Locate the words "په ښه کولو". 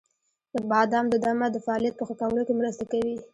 1.97-2.41